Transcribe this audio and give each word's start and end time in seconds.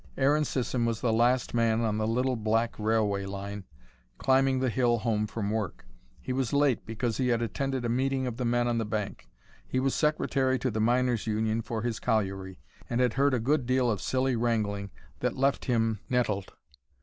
Aaron 0.17 0.45
Sisson 0.45 0.87
was 0.87 0.99
the 1.01 1.13
last 1.13 1.53
man 1.53 1.81
on 1.81 1.99
the 1.99 2.07
little 2.07 2.35
black 2.35 2.73
railway 2.79 3.27
line 3.27 3.65
climbing 4.17 4.57
the 4.59 4.71
hill 4.71 4.97
home 4.97 5.27
from 5.27 5.51
work. 5.51 5.85
He 6.19 6.33
was 6.33 6.53
late 6.53 6.87
because 6.87 7.17
he 7.17 7.27
had 7.27 7.43
attended 7.43 7.85
a 7.85 7.87
meeting 7.87 8.25
of 8.25 8.37
the 8.37 8.43
men 8.43 8.67
on 8.67 8.79
the 8.79 8.83
bank. 8.85 9.29
He 9.67 9.79
was 9.79 9.93
secretary 9.93 10.57
to 10.57 10.71
the 10.71 10.81
Miners 10.81 11.27
Union 11.27 11.61
for 11.61 11.83
his 11.83 11.99
colliery, 11.99 12.59
and 12.89 12.99
had 12.99 13.13
heard 13.13 13.35
a 13.35 13.39
good 13.39 13.67
deal 13.67 13.91
of 13.91 14.01
silly 14.01 14.35
wrangling 14.35 14.89
that 15.19 15.37
left 15.37 15.65
him 15.65 15.99
nettled. 16.09 16.51